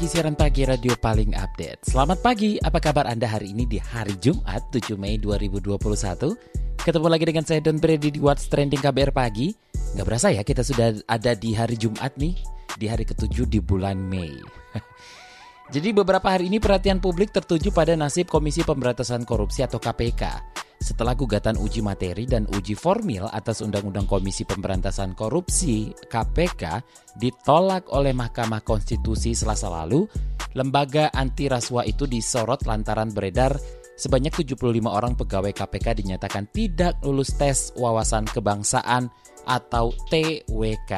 [0.00, 1.84] Pagi, siaran pagi radio paling update.
[1.84, 5.76] Selamat pagi, apa kabar Anda hari ini di hari Jumat 7 Mei 2021?
[6.80, 9.52] Ketemu lagi dengan saya Don Brady di What's Trending KBR Pagi.
[9.68, 12.32] Gak berasa ya kita sudah ada di hari Jumat nih,
[12.80, 14.40] di hari ketujuh di bulan Mei.
[15.76, 21.12] Jadi beberapa hari ini perhatian publik tertuju pada nasib Komisi Pemberantasan Korupsi atau KPK setelah
[21.12, 26.80] gugatan uji materi dan uji formil atas Undang-Undang Komisi Pemberantasan Korupsi KPK
[27.20, 30.08] ditolak oleh Mahkamah Konstitusi Selasa lalu,
[30.56, 33.54] lembaga anti rasuah itu disorot lantaran beredar
[34.00, 34.56] sebanyak 75
[34.88, 39.12] orang pegawai KPK dinyatakan tidak lulus tes wawasan kebangsaan
[39.44, 40.92] atau TWK.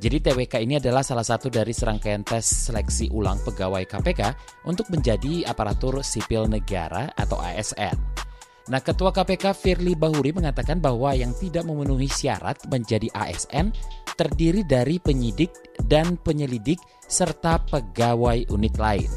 [0.00, 4.22] Jadi TWK ini adalah salah satu dari serangkaian tes seleksi ulang pegawai KPK
[4.64, 8.29] untuk menjadi aparatur sipil negara atau ASN.
[8.68, 13.72] Nah, Ketua KPK Firly Bahuri mengatakan bahwa yang tidak memenuhi syarat menjadi ASN
[14.18, 15.48] terdiri dari penyidik
[15.88, 16.76] dan penyelidik
[17.08, 19.08] serta pegawai unit lain.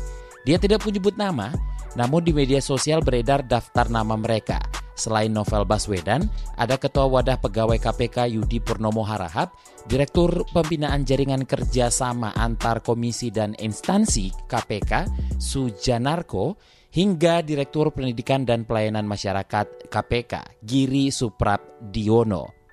[0.48, 1.52] Dia tidak menyebut nama,
[2.00, 4.83] namun di media sosial beredar daftar nama mereka.
[4.94, 9.58] Selain Novel Baswedan, ada Ketua Wadah Pegawai KPK Yudi Purnomo Harahap,
[9.90, 15.10] Direktur Pembinaan Jaringan Kerjasama Antar Komisi dan Instansi KPK
[15.42, 16.56] Sujanarko,
[16.94, 22.64] hingga Direktur Pendidikan dan Pelayanan Masyarakat KPK, Giri Suprabdiono.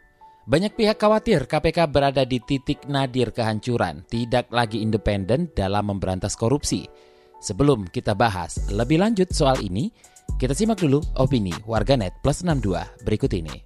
[0.44, 6.84] Banyak pihak khawatir KPK berada di titik nadir kehancuran, tidak lagi independen dalam memberantas korupsi.
[7.40, 9.88] Sebelum kita bahas lebih lanjut soal ini,
[10.36, 13.56] kita simak dulu opini warganet plus 62 berikut ini.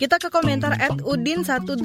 [0.00, 1.84] Kita ke komentar at Udin 18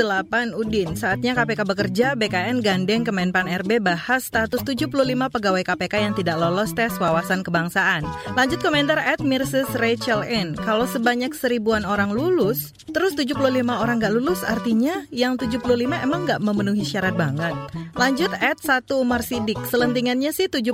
[0.55, 0.95] Udin.
[0.95, 4.87] Saatnya KPK bekerja, BKN gandeng Kemenpan RB bahas status 75
[5.27, 8.07] pegawai KPK yang tidak lolos tes wawasan kebangsaan.
[8.39, 10.55] Lanjut komentar at Mirses Rachel N.
[10.55, 16.39] Kalau sebanyak seribuan orang lulus, terus 75 orang gak lulus artinya yang 75 emang gak
[16.39, 17.51] memenuhi syarat banget.
[17.99, 19.59] Lanjut at 1 Umar Sidik.
[19.67, 20.71] Selentingannya sih 75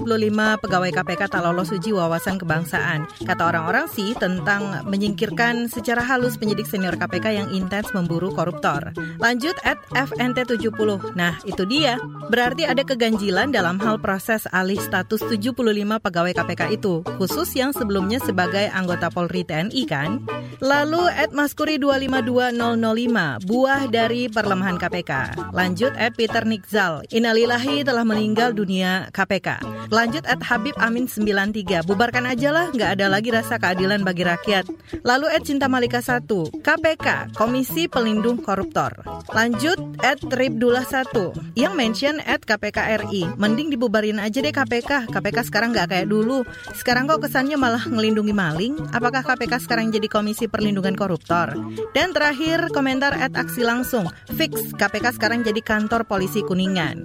[0.61, 3.09] pegawai KPK tak lolos uji wawasan kebangsaan.
[3.25, 8.91] Kata orang-orang sih tentang menyingkirkan secara halus penyidik senior KPK yang intens memburu koruptor.
[9.23, 11.15] Lanjut at FNT70.
[11.15, 11.95] Nah, itu dia.
[12.27, 15.55] Berarti ada keganjilan dalam hal proses alih status 75
[16.03, 20.19] pegawai KPK itu, khusus yang sebelumnya sebagai anggota Polri TNI kan?
[20.59, 25.11] Lalu at Maskuri 252005, buah dari perlemahan KPK.
[25.55, 29.63] Lanjut at Peter Nikzal, Inalilahi telah meninggal dunia KPK.
[29.89, 34.67] Lanjut at Habib Amin 93, bubarkan aja lah, nggak ada lagi rasa keadilan bagi rakyat.
[35.07, 39.03] Lalu at Cinta Malika 1, KPK, Komisi Pelindung Koruptor.
[39.35, 43.27] Lanjut at Ribdullah 1 yang mention at KPK RI.
[43.35, 45.11] Mending dibubarin aja deh KPK.
[45.11, 46.47] KPK sekarang nggak kayak dulu.
[46.79, 48.79] Sekarang kok kesannya malah ngelindungi maling.
[48.95, 51.59] Apakah KPK sekarang jadi Komisi Perlindungan Koruptor?
[51.91, 54.07] Dan terakhir komentar at Aksi Langsung.
[54.39, 57.03] Fix KPK sekarang jadi kantor polisi Kuningan.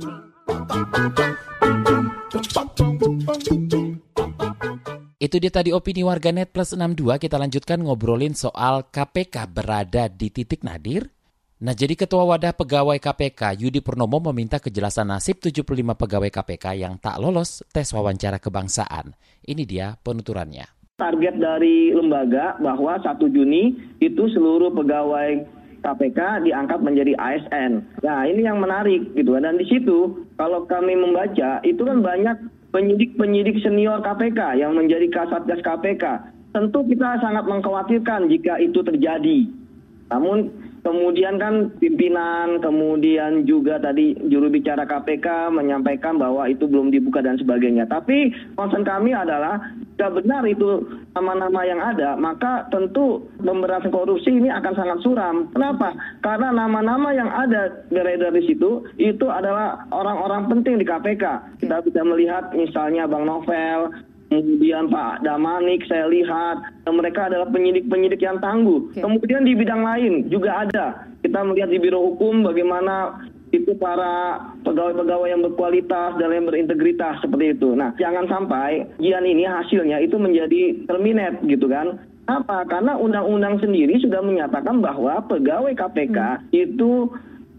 [5.26, 7.18] Itu dia tadi opini warganet plus 62.
[7.18, 11.10] Kita lanjutkan ngobrolin soal KPK berada di titik nadir.
[11.66, 15.66] Nah, jadi Ketua Wadah Pegawai KPK Yudi Purnomo meminta kejelasan nasib 75
[15.98, 19.18] pegawai KPK yang tak lolos tes wawancara kebangsaan.
[19.42, 20.94] Ini dia penuturannya.
[20.94, 25.55] Target dari lembaga bahwa 1 Juni itu seluruh pegawai
[25.86, 27.86] KPK diangkat menjadi ASN.
[28.02, 29.38] Nah, ini yang menarik gitu.
[29.38, 32.34] Dan di situ kalau kami membaca itu kan banyak
[32.74, 36.04] penyidik-penyidik senior KPK yang menjadi kasatgas KPK.
[36.50, 39.46] Tentu kita sangat mengkhawatirkan jika itu terjadi.
[40.10, 40.50] Namun
[40.86, 47.34] kemudian kan pimpinan, kemudian juga tadi juru bicara KPK menyampaikan bahwa itu belum dibuka dan
[47.42, 47.90] sebagainya.
[47.90, 49.58] Tapi concern kami adalah
[49.98, 50.84] jika benar itu
[51.16, 55.48] nama-nama yang ada, maka tentu pemberantasan korupsi ini akan sangat suram.
[55.56, 55.96] Kenapa?
[56.20, 61.58] Karena nama-nama yang ada beredar di situ itu adalah orang-orang penting di KPK.
[61.64, 63.90] Kita bisa melihat misalnya Bang Novel,
[64.28, 68.90] kemudian Pak Damanik saya lihat mereka adalah penyidik-penyidik yang tangguh.
[68.94, 70.86] Kemudian di bidang lain juga ada.
[71.22, 77.54] Kita melihat di Biro Hukum bagaimana itu para pegawai-pegawai yang berkualitas dan yang berintegritas seperti
[77.54, 77.72] itu.
[77.78, 82.02] Nah, jangan sampai ujian ini hasilnya itu menjadi terminate gitu kan.
[82.26, 82.66] Apa?
[82.66, 86.42] Karena undang-undang sendiri sudah menyatakan bahwa pegawai KPK hmm.
[86.50, 87.06] itu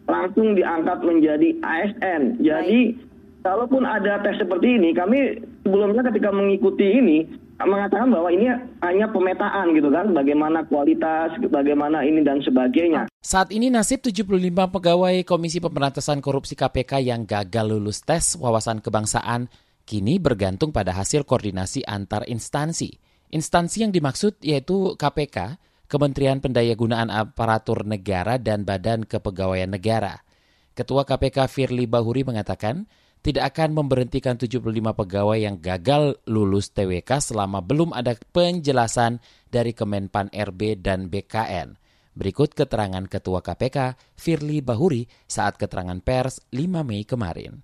[0.08, 2.44] langsung diangkat menjadi ASN.
[2.44, 3.44] Jadi Baik.
[3.48, 7.28] kalaupun ada tes seperti ini, kami sebelumnya ketika mengikuti ini
[7.60, 8.48] mengatakan bahwa ini
[8.80, 13.12] hanya pemetaan gitu kan, bagaimana kualitas, bagaimana ini dan sebagainya.
[13.19, 14.24] Saat ini nasib 75
[14.72, 19.52] pegawai Komisi Pemberantasan Korupsi KPK yang gagal lulus tes wawasan kebangsaan
[19.84, 22.96] kini bergantung pada hasil koordinasi antar instansi.
[23.28, 25.60] Instansi yang dimaksud yaitu KPK,
[25.92, 30.24] Kementerian Pendayagunaan Aparatur Negara dan Badan Kepegawaian Negara.
[30.72, 32.88] Ketua KPK Firly Bahuri mengatakan,
[33.27, 39.19] tidak akan memberhentikan 75 pegawai yang gagal lulus TWK selama belum ada penjelasan
[39.51, 41.75] dari Kemenpan RB dan BKN.
[42.15, 47.59] Berikut keterangan Ketua KPK Firly Bahuri saat keterangan pers 5 Mei kemarin.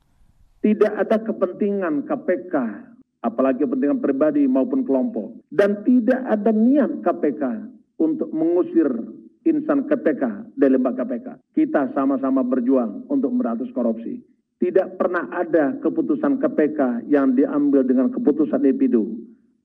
[0.60, 2.56] Tidak ada kepentingan KPK,
[3.24, 5.48] apalagi kepentingan pribadi maupun kelompok.
[5.48, 7.44] Dan tidak ada niat KPK
[8.04, 8.92] untuk mengusir
[9.48, 11.56] insan KPK dari lembaga KPK.
[11.56, 14.34] Kita sama-sama berjuang untuk memberantas korupsi.
[14.64, 19.12] Tidak pernah ada keputusan KPK yang diambil dengan keputusan individu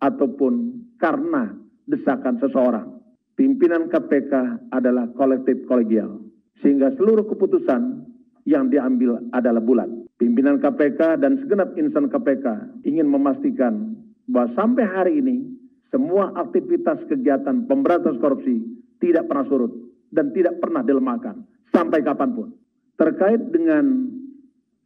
[0.02, 1.54] ataupun karena
[1.86, 2.98] desakan seseorang.
[3.38, 6.18] Pimpinan KPK adalah kolektif kolegial.
[6.58, 8.10] Sehingga seluruh keputusan
[8.42, 9.86] yang diambil adalah bulat.
[10.18, 13.94] Pimpinan KPK dan segenap insan KPK ingin memastikan
[14.26, 15.46] bahwa sampai hari ini
[15.94, 18.66] semua aktivitas kegiatan pemberantasan korupsi
[18.98, 19.70] tidak pernah surut
[20.10, 22.50] dan tidak pernah dilemahkan sampai kapan pun.
[22.98, 24.07] Terkait dengan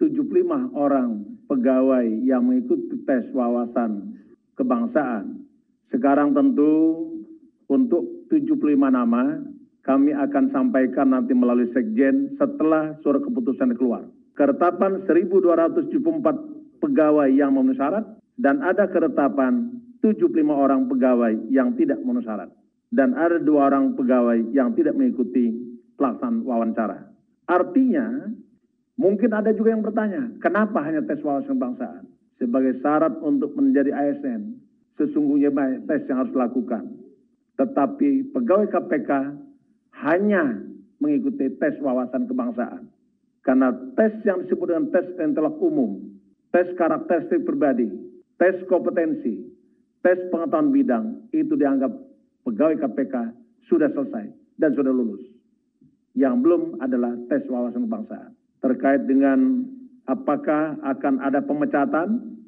[0.03, 4.19] 75 orang pegawai yang mengikuti tes wawasan
[4.59, 5.47] kebangsaan,
[5.95, 7.07] sekarang tentu
[7.71, 8.59] untuk 75
[8.91, 9.39] nama
[9.87, 14.03] kami akan sampaikan nanti melalui sekjen setelah surat keputusan keluar.
[14.35, 18.03] Keretapan 1.274 pegawai yang memenuhi syarat
[18.43, 19.71] dan ada keretapan
[20.03, 22.51] 75 orang pegawai yang tidak memenuhi syarat.
[22.93, 25.49] Dan ada dua orang pegawai yang tidak mengikuti
[25.97, 27.09] pelaksanaan wawancara.
[27.49, 28.29] Artinya,
[29.03, 32.07] mungkin ada juga yang bertanya, kenapa hanya tes wawasan kebangsaan?
[32.39, 34.63] Sebagai syarat untuk menjadi ASN,
[34.95, 36.85] sesungguhnya banyak tes yang harus dilakukan.
[37.59, 39.11] Tetapi pegawai KPK
[40.07, 40.63] hanya
[41.03, 42.87] mengikuti tes wawasan kebangsaan.
[43.43, 45.99] Karena tes yang disebut dengan tes intelek umum,
[46.55, 47.91] tes karakteristik pribadi,
[48.39, 49.51] tes kompetensi,
[50.07, 51.91] tes pengetahuan bidang, itu dianggap
[52.47, 53.15] pegawai KPK
[53.67, 54.31] sudah selesai
[54.63, 55.23] dan sudah lulus.
[56.15, 58.42] Yang belum adalah tes wawasan kebangsaan.
[58.63, 59.67] Terkait dengan
[60.07, 62.39] apakah akan ada pemecatan,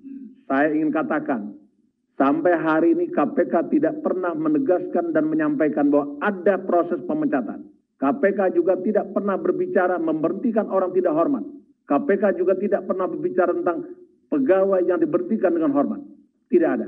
[0.46, 1.55] saya ingin katakan
[2.14, 7.66] Sampai hari ini KPK tidak pernah menegaskan dan menyampaikan bahwa ada proses pemecatan.
[7.99, 11.43] KPK juga tidak pernah berbicara memberhentikan orang tidak hormat.
[11.90, 13.99] KPK juga tidak pernah berbicara tentang
[14.31, 16.06] pegawai yang diberhentikan dengan hormat.
[16.55, 16.87] Tidak ada.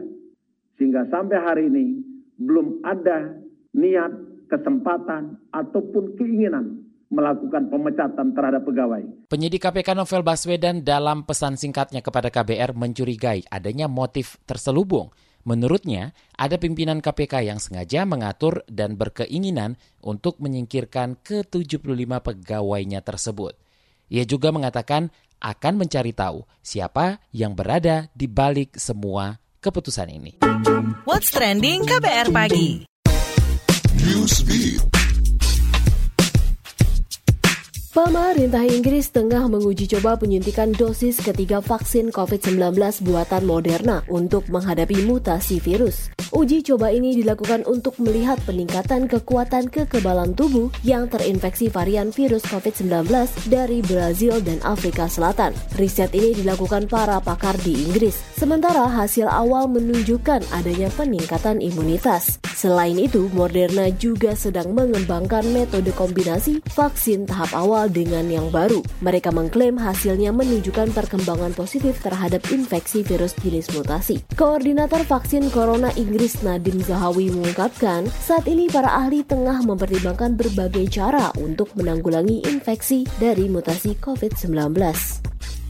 [0.78, 2.06] Sehingga sampai hari ini
[2.38, 3.34] belum ada
[3.74, 4.12] niat,
[4.46, 9.02] kesempatan, ataupun keinginan melakukan pemecatan terhadap pegawai.
[9.30, 15.14] Penyidik KPK Novel Baswedan dalam pesan singkatnya kepada KBR mencurigai adanya motif terselubung.
[15.46, 23.54] Menurutnya, ada pimpinan KPK yang sengaja mengatur dan berkeinginan untuk menyingkirkan ke-75 pegawainya tersebut.
[24.10, 30.32] Ia juga mengatakan akan mencari tahu siapa yang berada di balik semua keputusan ini.
[31.06, 32.82] What's trending KBR pagi?
[34.02, 35.05] Newsbeat.
[37.96, 45.56] Pemerintah Inggris tengah menguji coba penyuntikan dosis ketiga vaksin COVID-19 buatan Moderna untuk menghadapi mutasi
[45.64, 46.12] virus.
[46.28, 53.08] Uji coba ini dilakukan untuk melihat peningkatan kekuatan kekebalan tubuh yang terinfeksi varian virus COVID-19
[53.48, 55.56] dari Brazil dan Afrika Selatan.
[55.80, 62.36] Riset ini dilakukan para pakar di Inggris, sementara hasil awal menunjukkan adanya peningkatan imunitas.
[62.52, 68.84] Selain itu, Moderna juga sedang mengembangkan metode kombinasi vaksin tahap awal dengan yang baru.
[69.02, 74.22] Mereka mengklaim hasilnya menunjukkan perkembangan positif terhadap infeksi virus jenis mutasi.
[74.36, 81.30] Koordinator vaksin Corona Inggris Nadim Zahawi mengungkapkan, saat ini para ahli tengah mempertimbangkan berbagai cara
[81.38, 85.26] untuk menanggulangi infeksi dari mutasi COVID-19.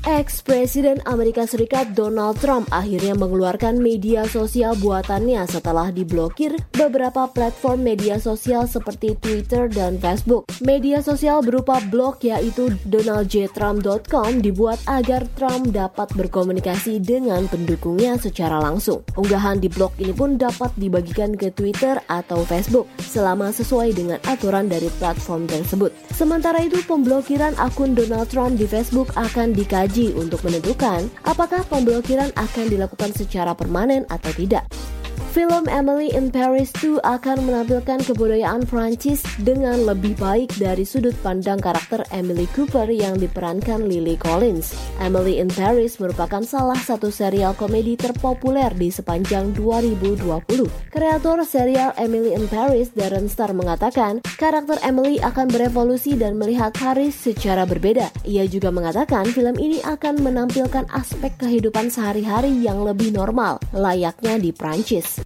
[0.07, 8.15] Ex-Presiden Amerika Serikat Donald Trump akhirnya mengeluarkan media sosial buatannya setelah diblokir beberapa platform media
[8.23, 10.47] sosial seperti Twitter dan Facebook.
[10.63, 19.03] Media sosial berupa blog yaitu donaldjtrump.com dibuat agar Trump dapat berkomunikasi dengan pendukungnya secara langsung.
[19.19, 24.71] Unggahan di blog ini pun dapat dibagikan ke Twitter atau Facebook selama sesuai dengan aturan
[24.71, 25.91] dari platform tersebut.
[26.15, 32.67] Sementara itu, pemblokiran akun Donald Trump di Facebook akan dikaji untuk menentukan apakah pemblokiran akan
[32.69, 34.69] dilakukan secara permanen atau tidak.
[35.37, 41.61] Film Emily in Paris 2 akan menampilkan kebudayaan Prancis dengan lebih baik dari sudut pandang
[41.61, 44.73] karakter Emily Cooper yang diperankan Lily Collins.
[44.97, 50.25] Emily in Paris merupakan salah satu serial komedi terpopuler di sepanjang 2020.
[50.89, 57.13] Kreator serial Emily in Paris, Darren Star mengatakan, karakter Emily akan berevolusi dan melihat Paris
[57.13, 58.09] secara berbeda.
[58.25, 64.49] Ia juga mengatakan film ini akan menampilkan aspek kehidupan sehari-hari yang lebih normal, layaknya di
[64.57, 65.26] Prancis.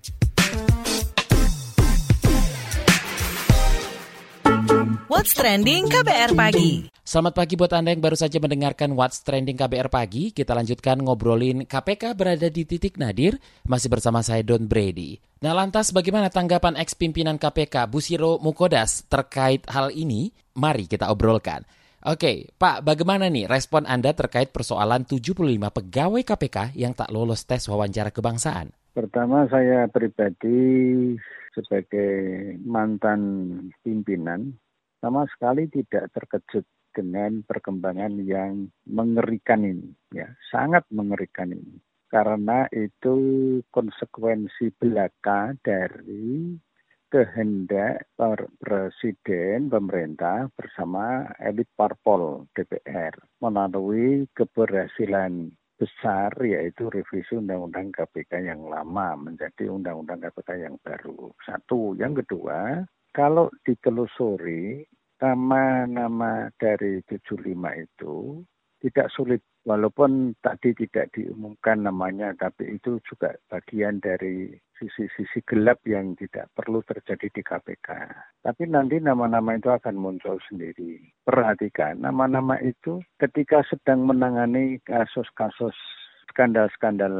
[5.20, 6.88] What's Trending KBR Pagi.
[7.04, 10.32] Selamat pagi buat Anda yang baru saja mendengarkan What's Trending KBR Pagi.
[10.32, 13.36] Kita lanjutkan ngobrolin KPK berada di titik nadir,
[13.68, 15.20] masih bersama saya Don Brady.
[15.44, 20.32] Nah lantas bagaimana tanggapan ex-pimpinan KPK Busiro Mukodas terkait hal ini?
[20.56, 21.68] Mari kita obrolkan.
[22.00, 25.36] Oke, Pak, bagaimana nih respon Anda terkait persoalan 75
[25.68, 28.79] pegawai KPK yang tak lolos tes wawancara kebangsaan?
[28.90, 31.14] Pertama saya pribadi
[31.54, 32.10] sebagai
[32.66, 33.22] mantan
[33.86, 34.50] pimpinan
[34.98, 41.78] sama sekali tidak terkejut dengan perkembangan yang mengerikan ini ya sangat mengerikan ini.
[42.10, 43.14] Karena itu
[43.70, 46.58] konsekuensi belaka dari
[47.10, 48.10] kehendak
[48.58, 59.16] presiden pemerintah bersama elit parpol DPR melalui keberhasilan besar yaitu revisi Undang-Undang KPK yang lama
[59.16, 61.32] menjadi Undang-Undang KPK yang baru.
[61.40, 61.96] Satu.
[61.96, 62.84] Yang kedua,
[63.16, 64.84] kalau ditelusuri
[65.16, 67.48] nama-nama dari 75
[67.80, 68.44] itu
[68.80, 76.16] tidak sulit walaupun tadi tidak diumumkan namanya tapi itu juga bagian dari sisi-sisi gelap yang
[76.16, 77.88] tidak perlu terjadi di KPK.
[78.40, 81.04] Tapi nanti nama-nama itu akan muncul sendiri.
[81.28, 85.76] Perhatikan nama-nama itu ketika sedang menangani kasus-kasus
[86.32, 87.12] skandal-skandal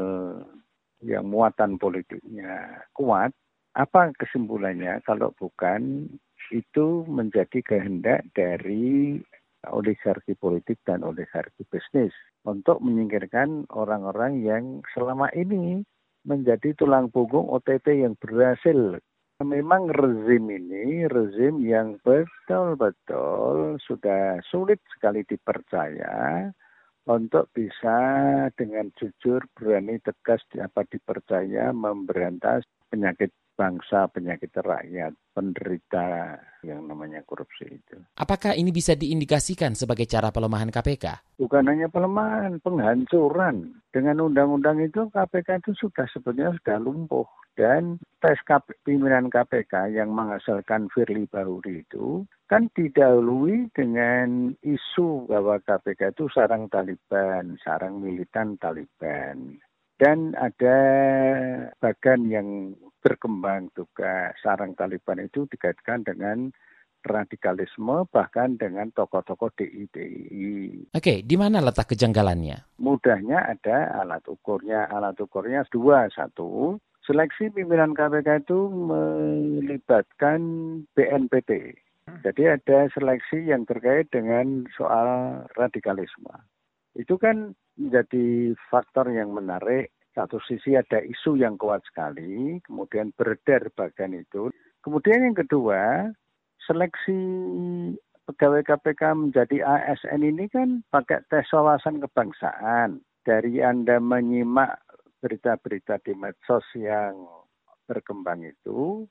[1.05, 3.29] yang muatan politiknya kuat,
[3.77, 6.09] apa kesimpulannya kalau bukan
[6.51, 9.21] itu menjadi kehendak dari
[9.69, 12.15] oligarki politik dan oligarki bisnis
[12.47, 14.65] untuk menyingkirkan orang-orang yang
[14.97, 15.85] selama ini
[16.25, 18.97] menjadi tulang punggung OTT yang berhasil.
[19.41, 26.45] Memang rezim ini rezim yang betul-betul sudah sulit sekali dipercaya
[27.09, 27.97] untuk bisa
[28.53, 32.61] dengan jujur berani tegas dapat dipercaya memberantas
[32.93, 36.33] penyakit bangsa, penyakit rakyat, penderita
[36.65, 38.01] yang namanya korupsi itu.
[38.17, 41.37] Apakah ini bisa diindikasikan sebagai cara pelemahan KPK?
[41.37, 43.77] Bukan hanya pelemahan, penghancuran.
[43.93, 47.29] Dengan undang-undang itu KPK itu sudah sebetulnya sudah lumpuh.
[47.53, 48.39] Dan tes
[48.81, 56.71] pimpinan KPK yang menghasilkan Firly Bahuri itu kan didahului dengan isu bahwa KPK itu sarang
[56.71, 59.59] Taliban, sarang militan Taliban.
[60.01, 60.77] Dan ada
[61.77, 62.73] bagan yang
[63.05, 66.49] berkembang juga sarang Taliban itu dikaitkan dengan
[67.05, 69.85] radikalisme bahkan dengan tokoh-tokoh DI
[70.93, 72.81] Oke, di mana letak kejanggalannya?
[72.81, 74.89] Mudahnya ada alat ukurnya.
[74.89, 76.09] Alat ukurnya dua.
[76.09, 80.41] Satu, seleksi pimpinan KPK itu melibatkan
[80.97, 81.77] BNPT.
[82.25, 86.33] Jadi ada seleksi yang terkait dengan soal radikalisme.
[86.95, 89.91] Itu kan menjadi faktor yang menarik.
[90.11, 94.51] Satu sisi ada isu yang kuat sekali, kemudian beredar bagian itu.
[94.83, 96.11] Kemudian yang kedua,
[96.67, 97.15] seleksi
[98.27, 102.99] pegawai KPK menjadi ASN ini kan pakai tes wawasan kebangsaan.
[103.23, 104.83] Dari Anda menyimak
[105.21, 107.15] berita-berita di medsos yang
[107.85, 109.05] berkembang itu,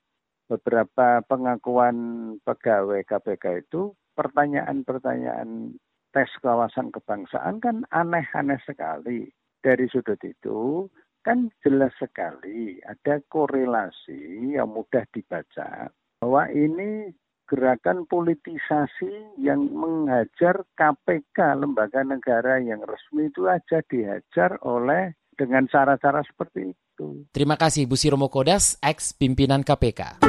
[0.51, 1.97] beberapa pengakuan
[2.43, 5.79] pegawai KPK itu pertanyaan-pertanyaan
[6.11, 9.31] tes kawasan kebangsaan kan aneh-aneh sekali.
[9.61, 10.89] Dari sudut itu
[11.21, 17.13] kan jelas sekali ada korelasi yang mudah dibaca bahwa ini
[17.45, 26.23] gerakan politisasi yang menghajar KPK lembaga negara yang resmi itu aja dihajar oleh dengan cara-cara
[26.23, 27.27] seperti itu.
[27.35, 30.23] Terima kasih Bu Siromo Kodas, ex pimpinan KPK.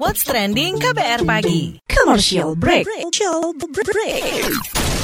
[0.00, 1.78] What's trending KBR pagi?
[1.84, 2.88] Commercial break.
[2.88, 5.03] Commercial break.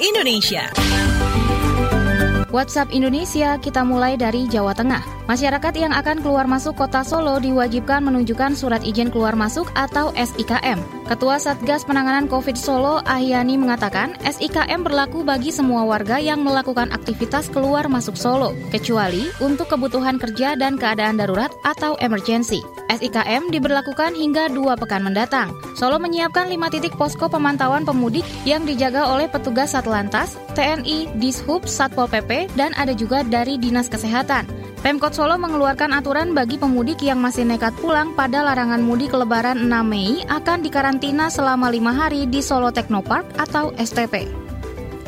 [0.00, 1.29] WhatsApp
[2.50, 5.20] WhatsApp Indonesia kita mulai dari Jawa Tengah.
[5.30, 10.82] Masyarakat yang akan keluar masuk kota Solo diwajibkan menunjukkan surat izin keluar masuk atau SIKM.
[11.06, 17.46] Ketua Satgas Penanganan COVID Solo Ahyani mengatakan SIKM berlaku bagi semua warga yang melakukan aktivitas
[17.54, 22.62] keluar masuk Solo, kecuali untuk kebutuhan kerja dan keadaan darurat atau emergency.
[22.90, 25.54] SIKM diberlakukan hingga dua pekan mendatang.
[25.78, 32.10] Solo menyiapkan lima titik posko pemantauan pemudik yang dijaga oleh petugas Satlantas, TNI, Dishub, Satpol
[32.10, 34.46] PP, dan ada juga dari Dinas Kesehatan.
[34.80, 39.68] Pemkot Solo mengeluarkan aturan bagi pemudik yang masih nekat pulang pada larangan mudik lebaran 6
[39.84, 44.49] Mei akan dikarantina selama lima hari di Solo Technopark atau STP.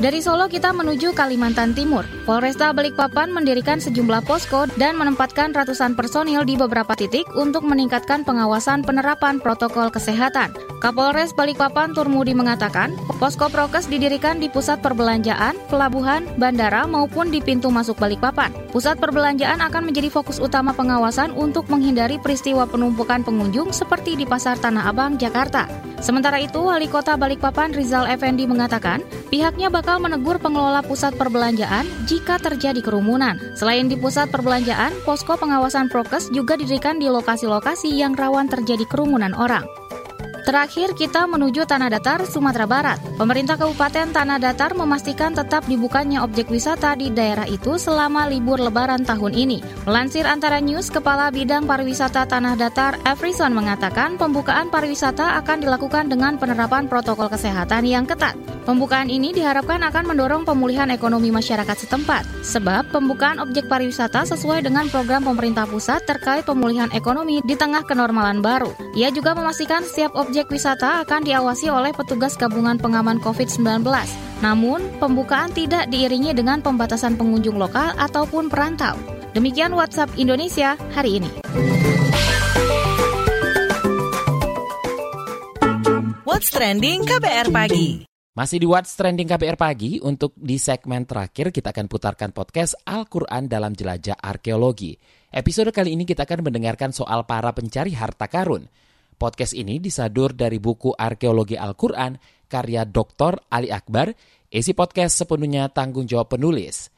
[0.03, 2.03] Dari Solo kita menuju Kalimantan Timur.
[2.27, 8.83] Polresta Balikpapan mendirikan sejumlah posko dan menempatkan ratusan personil di beberapa titik untuk meningkatkan pengawasan
[8.83, 10.51] penerapan protokol kesehatan.
[10.83, 12.91] Kapolres Balikpapan Turmudi mengatakan,
[13.23, 18.51] posko prokes didirikan di pusat perbelanjaan, pelabuhan, bandara maupun di pintu masuk Balikpapan.
[18.75, 24.59] Pusat perbelanjaan akan menjadi fokus utama pengawasan untuk menghindari peristiwa penumpukan pengunjung seperti di Pasar
[24.59, 25.71] Tanah Abang, Jakarta.
[26.03, 32.39] Sementara itu, Wali Kota Balikpapan Rizal Effendi mengatakan, pihaknya bakal menegur pengelola pusat perbelanjaan jika
[32.39, 33.37] terjadi kerumunan.
[33.59, 39.35] Selain di pusat perbelanjaan, posko pengawasan prokes juga didirikan di lokasi-lokasi yang rawan terjadi kerumunan
[39.35, 39.82] orang.
[40.43, 42.99] Terakhir kita menuju Tanah Datar, Sumatera Barat.
[43.15, 49.07] Pemerintah Kabupaten Tanah Datar memastikan tetap dibukanya objek wisata di daerah itu selama libur lebaran
[49.07, 49.63] tahun ini.
[49.87, 56.35] Melansir antara news, Kepala Bidang Pariwisata Tanah Datar, Afrison mengatakan pembukaan pariwisata akan dilakukan dengan
[56.35, 58.35] penerapan protokol kesehatan yang ketat.
[58.67, 64.91] Pembukaan ini diharapkan akan mendorong pemulihan ekonomi masyarakat setempat, sebab pembukaan objek pariwisata sesuai dengan
[64.91, 68.71] program pemerintah pusat terkait pemulihan ekonomi di tengah kenormalan baru.
[68.95, 73.85] Ia juga memastikan setiap objek objek wisata akan diawasi oleh petugas gabungan pengaman COVID-19.
[74.41, 78.97] Namun, pembukaan tidak diiringi dengan pembatasan pengunjung lokal ataupun perantau.
[79.37, 81.29] Demikian WhatsApp Indonesia hari ini.
[86.25, 88.09] What's Trending KBR Pagi.
[88.33, 93.53] Masih di What's Trending KBR Pagi, untuk di segmen terakhir kita akan putarkan podcast Al-Quran
[93.53, 94.97] dalam Jelajah Arkeologi.
[95.29, 98.65] Episode kali ini kita akan mendengarkan soal para pencari harta karun.
[99.23, 102.19] Podcast ini disadur dari buku Arkeologi Al-Quran
[102.51, 103.39] karya Dr.
[103.55, 104.11] Ali Akbar.
[104.51, 106.91] Isi podcast sepenuhnya tanggung jawab penulis.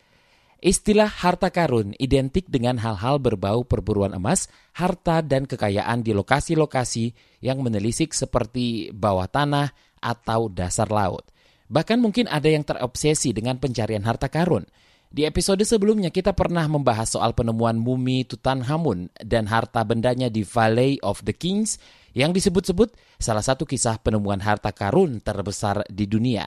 [0.56, 7.12] Istilah harta karun identik dengan hal-hal berbau perburuan emas, harta dan kekayaan di lokasi-lokasi
[7.44, 11.28] yang menelisik seperti bawah tanah atau dasar laut.
[11.68, 14.64] Bahkan mungkin ada yang terobsesi dengan pencarian harta karun.
[15.12, 20.98] Di episode sebelumnya kita pernah membahas soal penemuan mumi Tutankhamun dan harta bendanya di Valley
[21.04, 21.76] of the Kings
[22.14, 26.46] yang disebut-sebut salah satu kisah penemuan harta karun terbesar di dunia.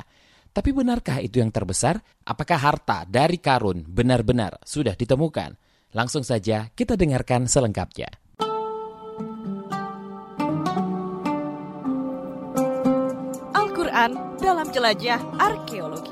[0.55, 2.01] Tapi benarkah itu yang terbesar?
[2.25, 5.53] Apakah harta dari karun benar-benar sudah ditemukan?
[5.93, 8.09] Langsung saja kita dengarkan selengkapnya.
[13.53, 16.06] Al-Quran dalam jelajah arkeologi.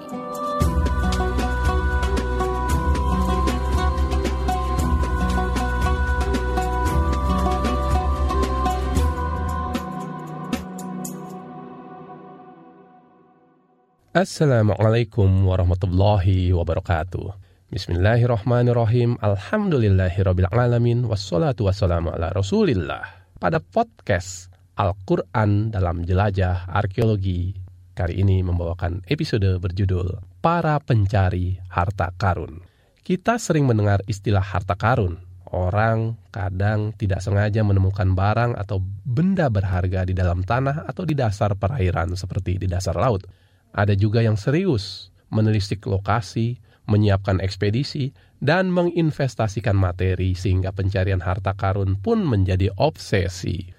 [14.15, 17.35] Assalamualaikum warahmatullahi wabarakatuh.
[17.67, 19.19] Bismillahirrahmanirrahim.
[19.19, 21.03] Alhamdulillahirrabbilalamin.
[21.03, 23.03] Wassalatu wassalamu ala rasulillah.
[23.35, 24.47] Pada podcast
[24.79, 27.59] Al-Quran dalam Jelajah Arkeologi,
[27.91, 32.63] kali ini membawakan episode berjudul Para Pencari Harta Karun.
[33.03, 35.19] Kita sering mendengar istilah harta karun.
[35.51, 41.59] Orang kadang tidak sengaja menemukan barang atau benda berharga di dalam tanah atau di dasar
[41.59, 43.44] perairan seperti di dasar laut
[43.75, 51.99] ada juga yang serius menelisik lokasi, menyiapkan ekspedisi, dan menginvestasikan materi sehingga pencarian harta karun
[51.99, 53.73] pun menjadi obsesi.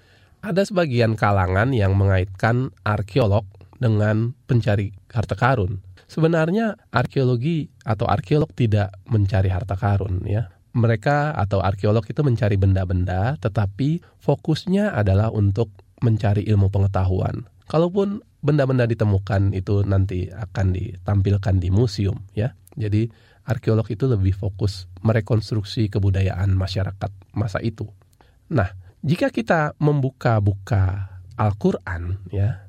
[0.45, 3.47] Ada sebagian kalangan yang mengaitkan arkeolog
[3.81, 5.81] dengan pencari harta karun.
[6.07, 10.47] Sebenarnya arkeologi atau arkeolog tidak mencari harta karun ya.
[10.77, 15.73] Mereka atau arkeolog itu mencari benda-benda tetapi fokusnya adalah untuk
[16.05, 22.55] mencari ilmu pengetahuan Kalaupun benda-benda ditemukan itu nanti akan ditampilkan di museum ya.
[22.79, 23.11] Jadi
[23.43, 27.87] arkeolog itu lebih fokus merekonstruksi kebudayaan masyarakat masa itu.
[28.47, 28.71] Nah,
[29.03, 32.67] jika kita membuka-buka Al-Qur'an ya,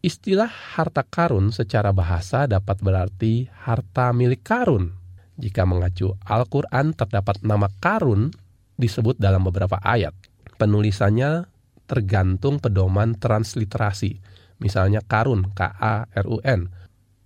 [0.00, 4.96] istilah harta karun secara bahasa dapat berarti harta milik karun.
[5.36, 8.32] Jika mengacu Al-Qur'an terdapat nama karun
[8.80, 10.12] disebut dalam beberapa ayat.
[10.56, 11.51] Penulisannya
[11.86, 14.22] tergantung pedoman transliterasi.
[14.62, 16.60] Misalnya karun, K-A-R-U-N,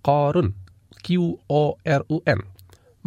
[0.01, 0.57] korun,
[1.03, 2.39] Q-O-R-U-N.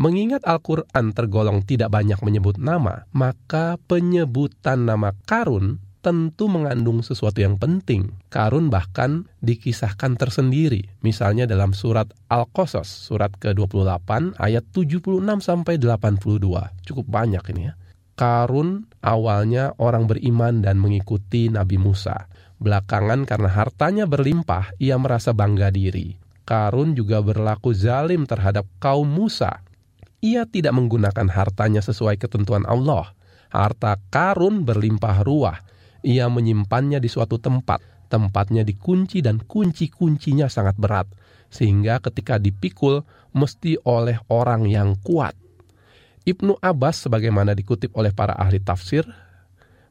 [0.01, 7.61] Mengingat Al-Quran tergolong tidak banyak menyebut nama, maka penyebutan nama karun tentu mengandung sesuatu yang
[7.61, 8.17] penting.
[8.33, 16.41] Karun bahkan dikisahkan tersendiri, misalnya dalam surat Al-Qasas, surat ke-28 ayat 76 sampai 82.
[16.89, 17.75] Cukup banyak ini ya.
[18.21, 22.29] Karun awalnya orang beriman dan mengikuti Nabi Musa.
[22.61, 26.21] Belakangan karena hartanya berlimpah, ia merasa bangga diri.
[26.45, 29.65] Karun juga berlaku zalim terhadap kaum Musa
[30.21, 33.17] ia tidak menggunakan hartanya sesuai ketentuan Allah.
[33.49, 35.65] Harta karun berlimpah ruah.
[36.05, 37.81] Ia menyimpannya di suatu tempat.
[38.13, 41.09] Tempatnya dikunci dan kunci-kuncinya sangat berat.
[41.49, 43.03] Sehingga ketika dipikul
[43.33, 45.33] mesti oleh orang yang kuat.
[46.25, 49.09] Ibnu Abbas sebagaimana dikutip oleh para ahli tafsir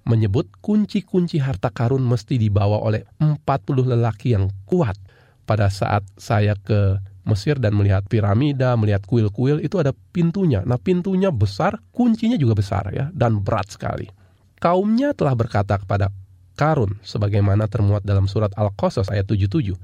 [0.05, 3.39] menyebut kunci-kunci harta karun mesti dibawa oleh 40
[3.85, 4.97] lelaki yang kuat.
[5.45, 10.65] Pada saat saya ke Mesir dan melihat piramida, melihat kuil-kuil itu ada pintunya.
[10.65, 14.09] Nah, pintunya besar, kuncinya juga besar ya dan berat sekali.
[14.57, 16.09] Kaumnya telah berkata kepada
[16.57, 19.77] Karun sebagaimana termuat dalam surat Al-Qasas ayat 77.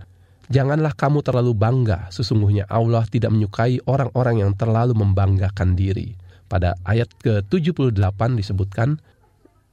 [0.52, 6.14] Janganlah kamu terlalu bangga, sesungguhnya Allah tidak menyukai orang-orang yang terlalu membanggakan diri.
[6.56, 8.96] Pada ayat ke-78 disebutkan,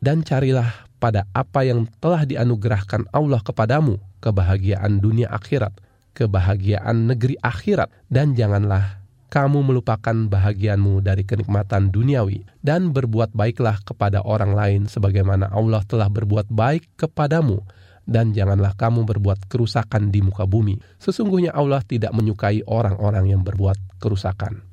[0.02, 5.70] Dan carilah pada apa yang telah dianugerahkan Allah kepadamu, kebahagiaan dunia akhirat,
[6.10, 8.98] kebahagiaan negeri akhirat dan janganlah
[9.30, 16.10] kamu melupakan bahagianmu dari kenikmatan duniawi dan berbuat baiklah kepada orang lain sebagaimana Allah telah
[16.10, 17.62] berbuat baik kepadamu
[18.10, 20.82] dan janganlah kamu berbuat kerusakan di muka bumi.
[20.98, 24.71] Sesungguhnya Allah tidak menyukai orang-orang yang berbuat kerusakan.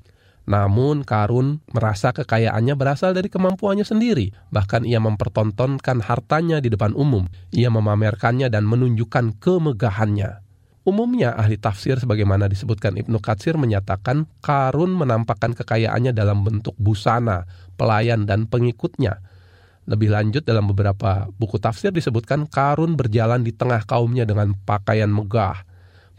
[0.50, 4.34] Namun Karun merasa kekayaannya berasal dari kemampuannya sendiri.
[4.50, 7.30] Bahkan ia mempertontonkan hartanya di depan umum.
[7.54, 10.42] Ia memamerkannya dan menunjukkan kemegahannya.
[10.90, 17.46] Umumnya ahli tafsir sebagaimana disebutkan Ibnu Katsir menyatakan Karun menampakkan kekayaannya dalam bentuk busana,
[17.78, 19.22] pelayan dan pengikutnya.
[19.86, 25.62] Lebih lanjut dalam beberapa buku tafsir disebutkan Karun berjalan di tengah kaumnya dengan pakaian megah,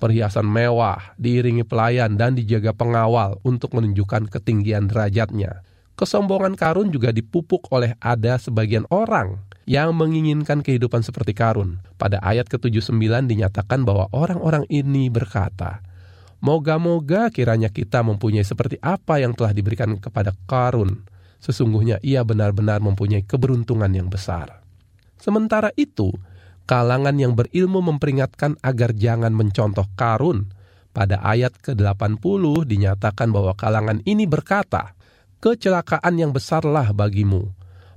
[0.01, 5.61] perhiasan mewah, diiringi pelayan dan dijaga pengawal untuk menunjukkan ketinggian derajatnya.
[6.01, 11.85] Kesombongan Karun juga dipupuk oleh ada sebagian orang yang menginginkan kehidupan seperti Karun.
[12.01, 12.97] Pada ayat ke-79
[13.29, 15.85] dinyatakan bahwa orang-orang ini berkata,
[16.41, 21.05] Moga-moga kiranya kita mempunyai seperti apa yang telah diberikan kepada Karun.
[21.37, 24.65] Sesungguhnya ia benar-benar mempunyai keberuntungan yang besar.
[25.21, 26.09] Sementara itu,
[26.71, 30.47] kalangan yang berilmu memperingatkan agar jangan mencontoh Karun.
[30.95, 32.23] Pada ayat ke-80
[32.63, 34.95] dinyatakan bahwa kalangan ini berkata,
[35.43, 37.51] Kecelakaan yang besarlah bagimu,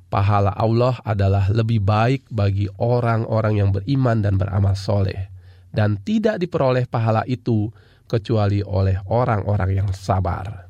[0.09, 5.29] pahala Allah adalah lebih baik bagi orang-orang yang beriman dan beramal soleh.
[5.73, 7.69] Dan tidak diperoleh pahala itu
[8.09, 10.69] kecuali oleh orang-orang yang sabar.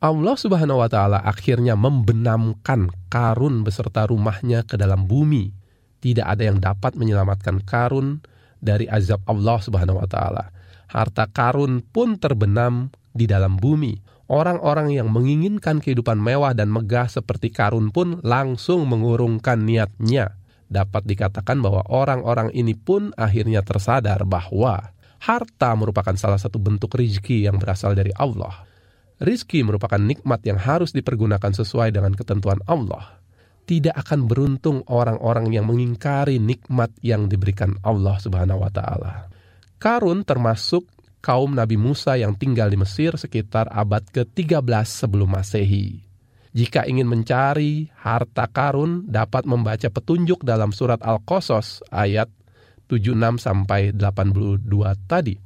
[0.00, 5.57] Allah subhanahu wa ta'ala akhirnya membenamkan karun beserta rumahnya ke dalam bumi.
[5.98, 8.22] Tidak ada yang dapat menyelamatkan karun
[8.58, 10.44] dari azab Allah subhanahu wa ta'ala.
[10.88, 17.48] Harta karun pun terbenam di dalam bumi Orang-orang yang menginginkan kehidupan mewah dan megah seperti
[17.48, 20.36] Karun pun langsung mengurungkan niatnya.
[20.68, 24.92] Dapat dikatakan bahwa orang-orang ini pun akhirnya tersadar bahwa
[25.24, 28.68] harta merupakan salah satu bentuk rizki yang berasal dari Allah.
[29.16, 33.16] Rizki merupakan nikmat yang harus dipergunakan sesuai dengan ketentuan Allah.
[33.68, 39.28] Tidak akan beruntung orang-orang yang mengingkari nikmat yang diberikan Allah Subhanahu wa taala.
[39.76, 40.88] Karun termasuk
[41.20, 46.00] kaum Nabi Musa yang tinggal di Mesir sekitar abad ke-13 sebelum Masehi.
[46.56, 52.32] Jika ingin mencari harta karun, dapat membaca petunjuk dalam surat Al-Qasas ayat
[52.88, 54.64] 76 sampai 82
[55.04, 55.36] tadi.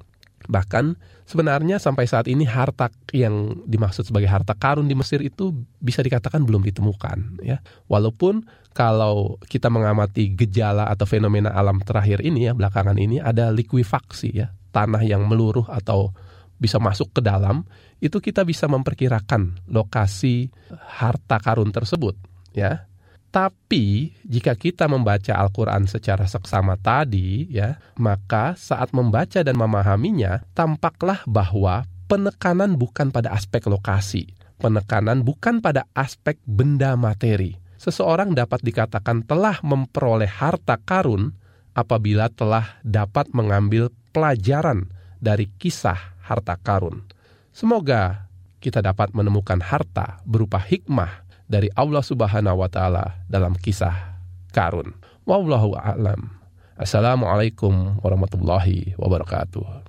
[0.47, 0.85] Bahkan
[1.33, 6.45] sebenarnya sampai saat ini harta yang dimaksud sebagai harta karun di Mesir itu bisa dikatakan
[6.45, 7.65] belum ditemukan ya.
[7.89, 8.45] Walaupun
[8.77, 14.53] kalau kita mengamati gejala atau fenomena alam terakhir ini ya belakangan ini ada likuifaksi ya
[14.73, 16.13] tanah yang meluruh atau
[16.57, 17.67] bisa masuk ke dalam,
[17.99, 22.15] itu kita bisa memperkirakan lokasi harta karun tersebut,
[22.55, 22.87] ya.
[23.33, 31.25] Tapi jika kita membaca Al-Quran secara seksama tadi, ya, maka saat membaca dan memahaminya, tampaklah
[31.25, 34.29] bahwa penekanan bukan pada aspek lokasi,
[34.61, 37.57] penekanan bukan pada aspek benda materi.
[37.81, 41.33] Seseorang dapat dikatakan telah memperoleh harta karun
[41.73, 44.93] apabila telah dapat mengambil pelajaran
[45.25, 47.01] dari kisah harta karun.
[47.49, 48.29] Semoga
[48.61, 51.22] kita dapat menemukan harta berupa hikmah
[51.53, 54.17] dari Allah Subhanahu wa taala dalam kisah
[54.57, 54.97] Karun.
[55.29, 56.33] Wallahu a'lam.
[56.81, 59.85] Assalamualaikum warahmatullahi wabarakatuh.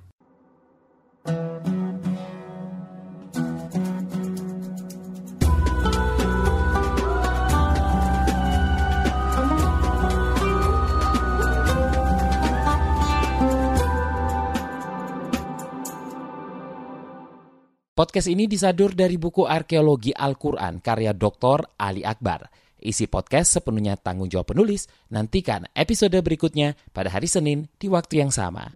[17.94, 21.78] Podcast ini disadur dari buku Arkeologi Al-Quran karya Dr.
[21.78, 22.50] Ali Akbar.
[22.82, 24.90] Isi podcast sepenuhnya tanggung jawab penulis.
[25.14, 28.74] Nantikan episode berikutnya pada hari Senin di waktu yang sama.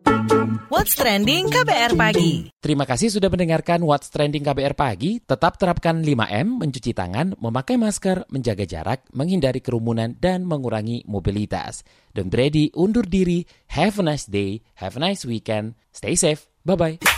[0.71, 5.19] What's Trending KBR Pagi Terima kasih sudah mendengarkan What's Trending KBR Pagi.
[5.19, 11.83] Tetap terapkan 5M, mencuci tangan, memakai masker, menjaga jarak, menghindari kerumunan, dan mengurangi mobilitas.
[12.15, 13.43] Don't ready, undur diri.
[13.75, 15.75] Have a nice day, have a nice weekend.
[15.91, 17.18] Stay safe, bye-bye.